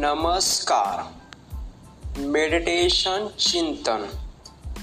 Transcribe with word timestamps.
नमस्कार. 0.00 1.02
मेडिटेशन 2.18 3.26
चिंतन. 3.26 4.04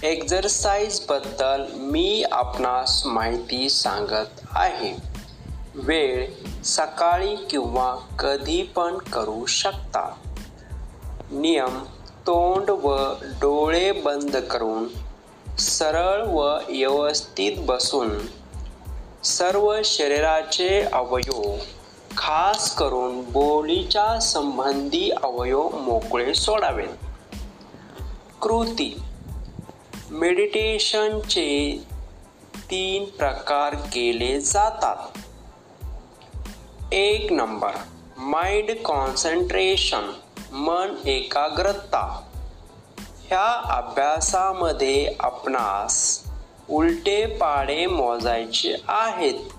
एक्झरसाइजबद्दल 0.04 1.66
मी 1.74 2.24
आपणास 2.32 3.06
माहिती 3.06 3.70
सांगत 3.70 4.48
आहे. 4.52 4.94
वेळ 5.76 6.28
सकाळी 6.64 7.36
किंवा 7.36 7.96
कधी 7.96 8.64
पण 8.64 8.98
करू 8.98 9.46
शकता. 9.46 10.14
नियम 11.32 11.84
तोंड 12.28 12.70
व 12.70 13.14
डोळे 13.24 13.92
बंद 13.92 14.38
करून 14.38 14.88
सरळ 15.56 16.26
व 16.28 16.40
व्यवस्थित 16.70 17.52
बसून 17.58 18.10
सर्व 19.24 19.82
शरीराचे 19.86 20.82
अवयव 20.82 21.56
खास 22.18 22.76
करून 22.76 23.22
बोलीच्या 23.32 24.20
संबंधी 24.20 25.10
अवयव 25.24 25.70
मोकळे 25.80 26.36
सोडावेत. 26.36 26.88
कृती. 28.42 29.02
मेडिटेशनचे 30.12 31.84
तीन 32.56 33.06
प्रकार 33.06 33.76
केले 33.76 34.42
जातात. 34.42 35.18
एक 36.94 37.34
नंबर. 37.34 37.72
माइंड 38.18 38.72
कॉन्सन्ट्रेशन 38.86 40.12
मन 40.52 41.08
एकाग्रता. 41.08 42.22
ह्या 43.28 43.76
अभ्यासामध्ये 43.78 45.16
आपणास 45.20 46.24
उलटे 46.70 47.26
पाडे 47.26 47.86
मोजायचे 47.86 48.76
आहेत. 48.88 49.57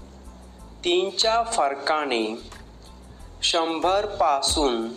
तीनच्या 0.84 1.42
फरकाने 1.42 2.36
शंभरपासून 3.42 4.88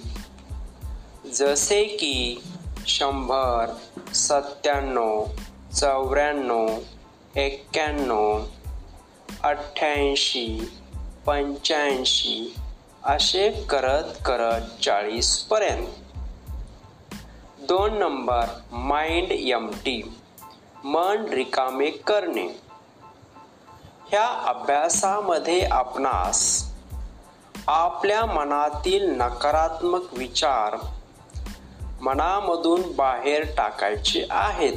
जसे 1.34 1.84
की 1.84 2.44
शंभर 2.88 3.70
सत्त्याण्णव 4.14 5.26
चौऱ्याण्णव 5.74 6.68
एक्क्याण्णव 7.36 8.44
अठ्ठ्याऐंशी 9.44 10.72
पंच्याऐंशी 11.26 12.56
असे 13.04 13.50
करत 13.52 14.14
करत 14.26 14.84
चाळीसपर्यंत 14.84 15.88
दोन 17.62 17.98
नंबर 17.98 18.46
माइंड 18.72 19.28
यमटी 19.32 20.14
मन 20.84 21.26
रिकामे 21.32 21.90
करणे. 21.90 22.48
ह्या 24.12 24.28
अभ्यासामध्ये 24.28 25.67
आपणास 25.72 26.70
आपल्या 27.67 28.26
मनातील 28.26 29.18
नकारात्मक 29.18 30.14
विचार 30.14 30.76
मनामधून 32.02 32.92
बाहेर 32.92 33.45
टाकायचे 33.58 34.26
आहेत. 34.30 34.73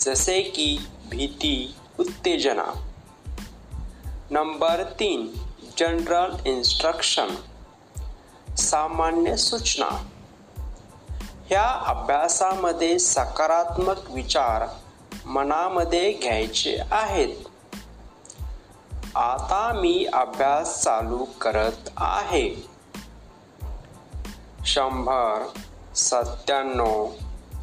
जसे 0.00 0.40
की 0.40 0.86
भीती 1.10 1.74
उत्तेजना. 2.00 2.86
नंबर 4.30 4.82
तीन 4.82 5.32
जनरल 5.78 6.36
इन्स्ट्रक्शन. 6.46 7.28
सामान्य 8.54 9.36
सूचना. 9.36 10.08
ह्या 11.46 11.84
अभ्यासामध्ये 11.86 12.98
सकारात्मक 12.98 14.10
विचार 14.10 14.66
मनामध्ये 15.26 16.12
घ्यायचे 16.12 16.78
आहेत. 16.90 17.49
आता 19.16 19.72
मी 19.72 20.06
अभ्यास 20.12 20.82
चालू 20.82 21.24
करत 21.40 21.88
आहे. 21.96 22.68
शंभर 24.66 25.46
सत्त्याण्णव 25.94 27.08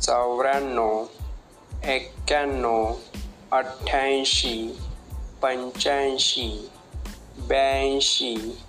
चौऱ्याण्णव 0.01 1.05
एक्क्याण्णव 1.83 2.93
अठ्ठ्याऐंशी 3.51 4.79
पंच्याऐंशी 5.41 6.69
ब्याऐंशी 7.47 8.59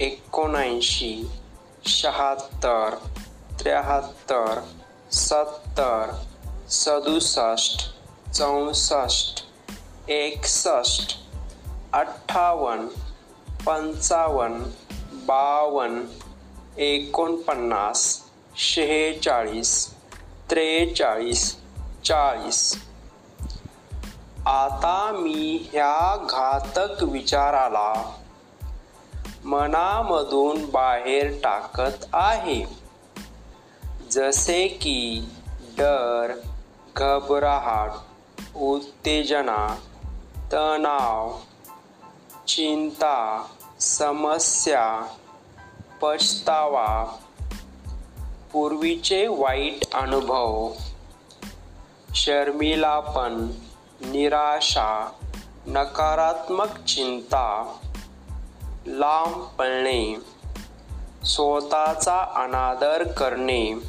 एकोणऐंशी 0.00 1.30
शहात्तर 1.86 2.94
त्र्याहत्तर 3.60 4.60
सत्तर 5.12 6.24
सदुसष्ट 6.70 7.94
चौसष्ट 8.32 9.44
एकसष्ट. 10.10 11.25
अठ्ठावन्न 11.96 12.86
पंचावन्न 13.66 14.62
बावन्न 15.12 16.02
एकोणपन्नास 16.80 18.22
शेहेचाळीस 18.56 19.94
त्रेचाळीस 20.50 21.56
चाळीस. 22.04 22.86
आता 24.46 25.10
मी 25.14 25.68
ह्या 25.72 26.26
घातक 26.30 27.02
विचाराला 27.02 28.12
मनामधून 29.44 30.70
बाहेर 30.70 31.32
टाकत 31.44 32.04
आहे. 32.12 32.64
जसे 34.10 34.68
की 34.68 35.28
डर 35.78 36.32
घबराहट 36.96 37.90
उत्तेजना 38.56 39.76
तणाव 40.52 41.32
चिंता 42.48 43.46
समस्या 43.80 44.84
पछतावा 46.02 47.04
पूर्वीचे 48.52 49.26
वाईट 49.26 49.94
अनुभव 49.94 50.72
शर्मिलापण 52.14 53.34
निराशा 54.00 55.10
नकारात्मक 55.66 56.78
चिंता 56.78 57.74
लांब 58.86 59.42
पळणे 59.58 60.16
स्वतःचा 61.24 62.18
अनादर 62.34 63.12
करणे 63.12 63.80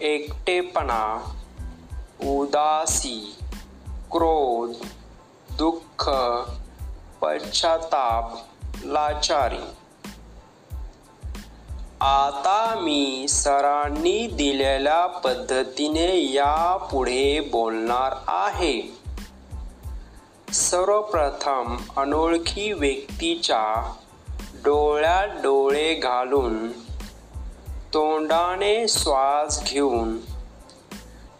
एकटेपणा 0.00 1.04
उदासी 2.24 3.36
क्रोध 4.10 4.72
दुःख 5.58 6.10
पश्चाताप 7.22 8.38
लाचारी 8.84 9.64
आता 12.00 12.74
मी 12.82 13.26
सरांनी 13.28 14.26
दिलेल्या 14.26 15.06
पद्धतीने 15.06 16.32
यापुढे 16.32 17.40
बोलणार 17.40 18.14
आहे. 18.26 19.00
सर्वप्रथम 20.52 21.76
अनोळखी 21.96 22.72
व्यक्तीच्या 22.72 23.94
डोळ्यात 24.54 25.28
डोळे 25.28 25.94
घालून 25.94 26.72
तोंडाने 27.94 28.88
श्वास 28.88 29.62
घेऊन 29.66 30.18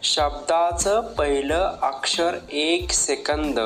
शब्दाचं 0.03 1.01
पहिलं 1.01 1.75
अक्षर 1.81 2.37
एक 2.51 2.91
सेकंद 2.91 3.59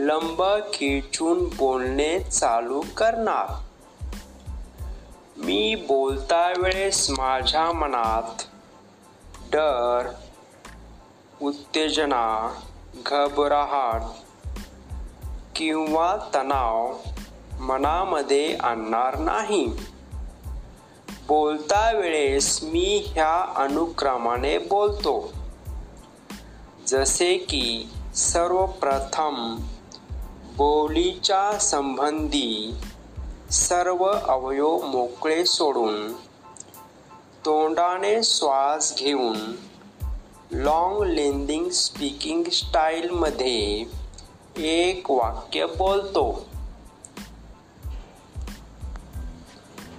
लंब 0.00 0.42
खिचून 0.74 1.48
बोलणे 1.48 2.20
चालू 2.20 2.82
करणार. 2.96 3.54
मी 5.36 5.74
बोलता 5.74 6.52
वेळेस 6.58 7.10
माझ्या 7.10 7.72
मनात 7.72 8.42
डर 9.52 10.10
उत्तेजना 11.42 12.54
घबराहट 13.06 14.00
किंवा 15.54 16.16
तणाव 16.34 16.94
मनामध्ये 17.60 18.56
आणणार 18.56 19.18
नाही. 19.18 19.66
बोलता 21.28 21.92
वेळेस 21.92 22.60
मी 22.62 23.04
ह्या 23.06 23.52
अनुक्रमाने 23.56 24.58
बोलतो. 24.58 25.32
जसे 26.86 27.36
की 27.36 27.88
सर्वप्रथम 28.14 29.56
बोलीच्या 30.58 31.58
संबंधी 31.58 32.74
सर्व 33.50 34.04
अवयव 34.04 34.78
मोकळे 34.86 35.44
सोडून 35.44 36.12
तोंडाने 37.44 38.22
श्वास 38.22 38.94
घेऊन 38.98 39.36
लॉंग 40.52 41.04
लेंदिंग 41.04 41.70
स्पीकिंग 41.70 42.44
स्टाईलमध्ये 42.44 43.84
एक 44.56 45.10
वाक्य 45.10 45.66
बोलतो. 45.66 46.32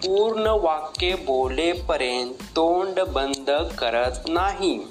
पूर्ण 0.05 0.47
वाक्य 0.47 1.15
बोलेपर्यंत 1.15 2.33
तोंड 2.33 2.99
बंद 2.99 3.51
करत 3.77 4.17
नाही. 4.27 4.87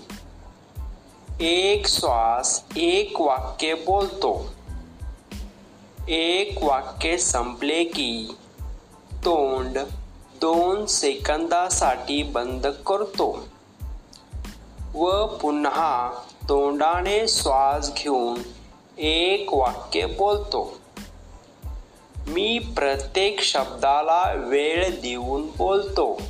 एक 1.41 1.87
श्वास 1.87 2.62
एक 2.76 3.20
वाक्य 3.20 3.75
बोलतो. 3.75 4.57
एक 6.08 6.62
वाक्य 6.62 7.19
संपले 7.19 7.84
की 7.84 8.37
तोंड 9.12 9.78
दोन 10.40 10.87
सेकंदासाठी 10.87 12.22
बंद 12.22 12.66
करतो. 12.66 13.49
व 14.94 15.26
पुन्हा 15.26 16.10
तोंडाने 16.49 17.28
श्वास 17.28 17.93
घेऊन 17.96 18.38
एक 18.99 19.55
वाक्य 19.55 20.06
बोलतो. 20.06 20.76
मी 22.28 22.58
प्रत्येक 22.58 23.40
शब्दाला 23.40 24.34
वेळ 24.37 25.00
देऊन 25.00 25.46
बोलतो. 25.58 26.22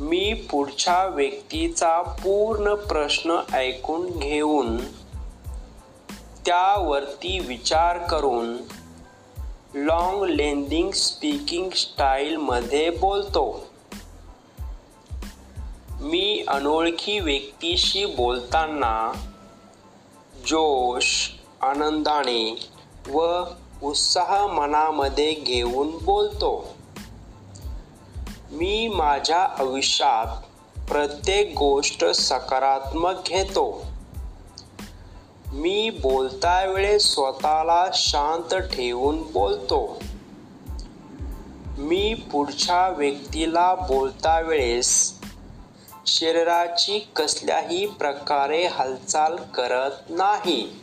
मी 0.00 0.32
पुढच्या 0.50 1.06
व्यक्तीचा 1.06 2.02
पूर्ण 2.02 2.74
प्रश्न 2.74 3.40
ऐकून 3.52 4.10
घेऊन 4.10 4.78
त्यावरती 6.46 7.38
विचार 7.38 7.98
करून 7.98 8.56
लॉंग 9.74 10.24
लेंदिंग 10.24 10.90
स्पीकिंग 10.90 11.70
स्टाईलमध्ये 11.70 12.90
बोलतो. 12.90 13.66
मी 16.00 16.44
अनोळखी 16.48 17.20
व्यक्तीशी 17.20 18.06
बोलताना 18.06 19.12
जोश 20.46 21.30
आनंदाने 21.62 22.68
व 23.08 23.44
उत्साह 23.82 24.46
मनामध्ये 24.46 25.32
घेऊन 25.32 25.98
बोलतो. 26.04 26.76
मी 28.50 28.88
माझ्या 28.88 29.42
आयुष्यात 29.42 30.36
प्रत्येक 30.90 31.54
गोष्ट 31.58 32.04
सकारात्मक 32.04 33.14
घेतो. 33.26 33.84
मी 35.52 35.90
बोलता 35.90 36.64
वेळेस 36.64 37.12
स्वतःला 37.12 37.86
शांत 37.94 38.54
ठेवून 38.54 39.22
बोलतो. 39.32 39.98
मी 41.78 42.14
पुढच्या 42.14 42.88
व्यक्तीला 42.88 43.74
बोलता 43.74 44.40
वेळेस 44.40 45.14
शरीराची 46.06 47.08
कसल्याही 47.16 47.86
प्रकारे 47.86 48.66
हालचाल 48.66 49.36
करत 49.36 49.90
नाही. 50.08 50.80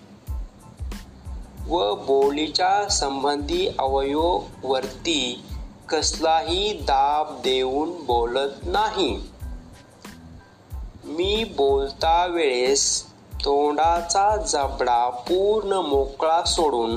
व 1.67 1.95
बोलीच्या 1.95 2.89
संबंधी 2.89 3.67
अवयववरती 3.79 5.43
कसलाही 5.89 6.73
दाब 6.73 7.41
देऊन 7.43 8.05
बोलत 8.05 8.51
नाही. 8.63 9.23
मी 11.03 11.43
बोलता 11.57 12.25
वेळेस 12.25 13.12
तोंडाचा 13.45 14.37
जबडा 14.37 15.09
पूर्ण 15.09 15.73
मोकळा 15.73 16.43
सोडून 16.43 16.95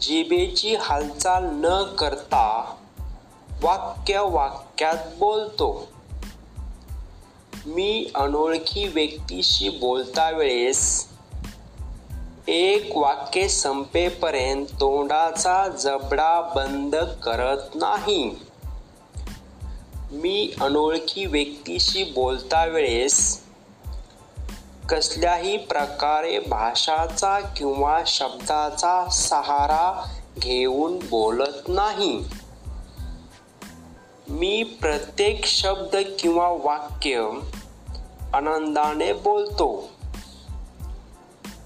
जिभेची 0.00 0.74
हालचाल 0.74 1.44
न 1.44 1.82
करता 1.98 2.74
वाक्य 3.62 4.18
वाक्यात 4.18 4.96
बोलतो. 5.18 5.88
मी 7.66 8.10
अनोळखी 8.14 8.88
व्यक्तीशी 8.88 9.68
बोलता 9.68 10.30
वेळेस 10.30 11.06
एक 12.48 12.96
वाक्य 12.96 13.48
संपेपर्यंत 13.48 14.66
तोंडाचा 14.66 15.68
जबडा 15.68 16.40
बंद 16.40 16.96
करत 16.96 17.74
नाही. 17.74 18.38
मी 20.12 20.52
अनोळखी 20.60 21.26
व्यक्तीशी 21.26 22.04
बोलता 22.04 22.64
वेळेस 22.64 23.45
कसल्याही 24.88 25.56
प्रकारे 25.56 26.38
भाषाचा 26.38 27.40
किंवा 27.40 28.02
शब्दाचा 28.06 29.08
सहारा 29.10 30.08
घेऊन 30.38 30.98
बोलत 30.98 31.68
नाही. 31.68 32.24
मी 34.28 34.62
प्रत्येक 34.62 35.46
शब्द 35.46 35.96
किंवा 36.18 36.48
वाक्य 36.48 37.30
आनंदाने 38.34 39.12
बोलतो. 39.12 39.88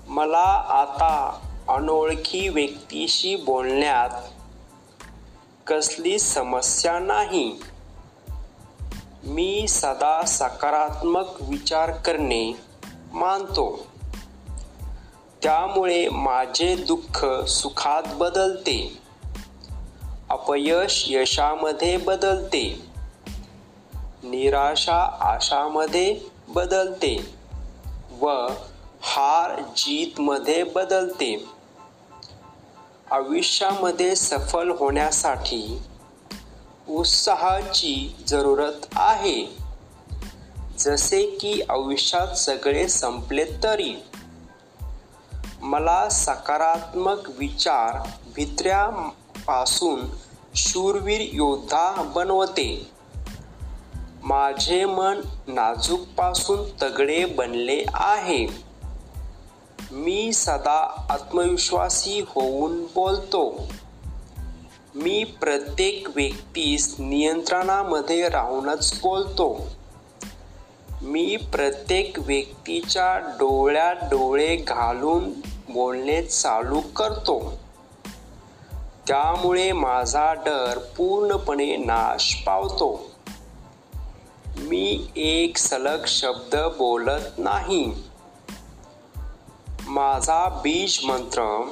मला 0.07 0.65
आता 0.69 1.41
अनोळखी 1.69 2.49
व्यक्तीशी 2.49 3.37
बोलण्यात 3.37 4.11
कसली 5.67 6.19
समस्या 6.19 6.99
नाही. 6.99 7.61
मी 9.25 9.69
सदा 9.69 10.23
सकारात्मक 10.27 11.27
विचार 11.41 11.91
करणे 11.91 12.70
मानतो. 13.13 13.87
त्यामुळे 15.43 16.09
माझे 16.09 16.77
दुःख 16.77 17.27
सुखात 17.45 18.03
बदलते. 18.15 18.99
अपयश 20.31 21.05
यशामध्ये 21.09 21.97
बदलते. 21.97 22.87
निराशा 24.23 25.19
आशामध्ये 25.21 26.21
बदलते. 26.49 27.35
व 28.21 28.47
हार 29.03 29.61
जीतमध्ये 29.61 30.63
बदलते. 30.63 31.45
आयुष्यामध्ये 33.11 34.17
सफल 34.17 34.71
होण्यासाठी 34.71 35.83
उत्साहाची 36.89 38.17
जरूरत 38.27 38.87
आहे. 38.97 39.60
जसे 40.81 41.27
की 41.27 41.61
आयुष्यात 41.69 42.29
सगळे 42.29 42.89
संपले 42.89 43.45
तरी. 43.45 44.03
मला 45.61 46.09
सकारात्मक 46.09 47.29
विचार 47.39 48.09
भित्र्यापासून 48.37 50.01
शूरवीर 50.55 51.21
योद्धा 51.33 52.03
बनवते. 52.03 52.91
माझे 54.23 54.85
मन 54.85 55.21
नाजूकपासून 55.47 56.59
तगडे 56.83 57.25
बनले 57.25 57.85
आहे. 57.95 58.47
मी 59.93 60.33
सदा 60.33 61.07
आत्मविश्वासी 61.11 62.21
होऊन 62.21 62.85
बोलतो. 62.85 63.69
मी 64.95 65.25
प्रत्येक 65.25 66.09
व्यक्तीस 66.17 66.97
नियंत्रणामध्ये 66.99 68.29
राहूनच 68.29 69.01
बोलतो. 69.03 69.67
मी 71.03 71.37
प्रत्येक 71.37 72.19
व्यक्तीच्या 72.19 73.19
डोळ्यात 73.19 73.97
डोळे 74.03 74.57
घालून 74.57 75.31
बोलणे 75.69 76.23
चालू 76.23 76.81
करतो. 76.81 77.53
त्यामुळे 79.09 79.73
माझा 79.73 80.35
डर 80.35 80.79
पूर्णपणे 80.79 81.77
नाश 81.77 82.43
पावतो. 82.47 83.11
मी 84.59 85.07
एक 85.17 85.59
सलग 85.59 86.05
शब्द 86.07 86.57
बोलत 86.79 87.39
नाही. 87.39 87.93
माझा 89.87 90.49
बीज 90.49 91.01
मंत्र 91.05 91.71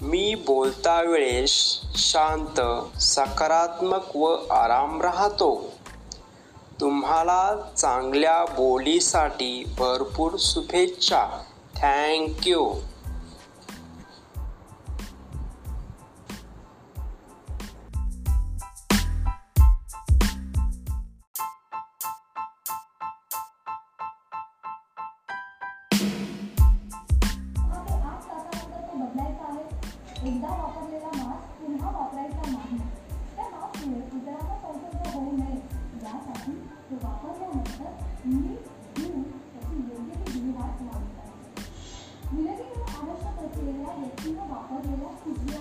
मी 0.00 0.34
बोलता 0.34 1.02
वेळेस 1.02 1.80
शांत 1.96 2.60
सकारात्मक 3.00 4.16
व 4.16 4.34
आराम 4.50 5.02
राहतो. 5.02 5.64
तुम्हाला 6.80 7.56
चांगल्या 7.76 8.44
बोलीसाठी 8.44 9.64
भरपूर 9.78 10.32
शुभेच्छा. 10.38 11.26
थँक्यू 11.76 12.74
एकदा 30.24 30.48
वापरलेला 30.48 31.06
मास्क 31.06 31.62
पुन्हा 31.62 31.90
वापरायचा 31.90 32.50
नाही. 32.50 32.78
त्या 33.36 33.44
मास्कमुळे 33.44 34.06
इतरांना 34.06 34.54
संसर्ग 34.54 35.14
होऊ 35.14 35.32
नये. 35.32 35.84
यासाठी 36.02 36.63
तो 36.90 36.96
वापरल्यानंतर 37.02 37.90
मी 38.26 38.56
त्याची 38.96 39.76
योग्य 39.76 40.14
ती 40.16 40.32
विल्हेवाट 40.32 40.82
लावली 40.82 41.12
पाहिजे 41.14 42.36
विलगीकरण 42.36 42.82
आवश्यक 43.00 43.38
असलेल्या 43.44 43.94
व्यक्तीनं 43.94 44.50
वापरलेल्या 44.50 45.08
कुठल्या 45.24 45.53